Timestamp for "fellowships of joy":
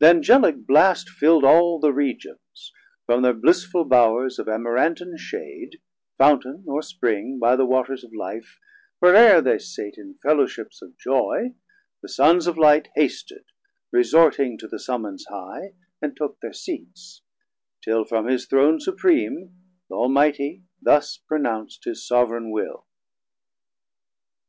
10.22-11.56